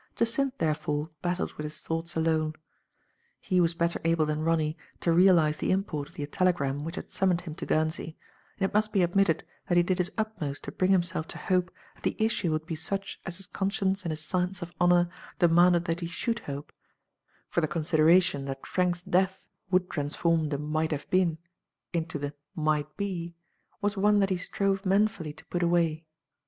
Jacynth 0.15 0.57
therefore 0.57 1.11
battled 1.21 1.53
with 1.53 1.63
his 1.63 1.83
thoughts 1.83 2.15
alone. 2.15 2.55
He 3.39 3.61
was 3.61 3.75
better 3.75 4.01
able 4.03 4.25
than 4.25 4.41
Ronny 4.43 4.75
to 5.01 5.11
realize 5.11 5.57
the 5.57 5.69
import 5.69 6.09
of 6.09 6.15
the 6.15 6.25
telegram 6.25 6.83
which 6.83 6.95
had 6.95 7.11
summoned 7.11 7.41
him 7.41 7.53
to 7.53 7.67
Guernsey, 7.67 8.17
and 8.57 8.67
it 8.67 8.73
must 8.73 8.91
be 8.93 9.03
ad 9.03 9.15
mitted 9.15 9.43
that 9.69 9.77
he 9.77 9.83
did 9.83 9.99
his 9.99 10.11
utmost 10.17 10.63
to 10.63 10.71
bring 10.71 10.89
himself 10.89 11.27
to 11.27 11.37
hope 11.37 11.69
that 11.93 12.01
the 12.01 12.15
issue 12.17 12.49
would 12.51 12.65
be 12.65 12.75
such 12.75 13.19
as 13.27 13.37
his 13.37 13.45
con 13.45 13.69
science 13.69 14.01
and 14.01 14.09
his 14.09 14.21
sense 14.25 14.63
of 14.63 14.73
honor 14.81 15.07
demanded 15.37 15.85
that 15.85 15.99
he 15.99 16.07
should 16.07 16.39
hope; 16.39 16.73
for 17.47 17.61
the 17.61 17.67
consideration 17.67 18.45
that 18.45 18.65
Frank's 18.65 19.03
death 19.03 19.45
would 19.69 19.87
transform 19.87 20.49
the 20.49 20.57
"might 20.57 20.89
have 20.89 21.07
been" 21.11 21.37
Digitized 21.93 21.93
by 21.93 22.01
Google 22.01 22.01
36^ 22.01 22.01
The 22.01 22.01
fa 22.01 22.01
te 22.01 22.01
of 22.01 22.01
fenellA. 22.01 22.01
into 22.01 22.19
the 22.19 22.33
"might 22.59 22.97
be" 22.97 23.35
was 23.81 23.97
one 23.97 24.17
that 24.17 24.31
he 24.31 24.37
strove 24.37 24.83
man 24.83 25.07
fully 25.07 25.33
to 25.33 25.45
put 25.45 25.61
away. 25.61 26.07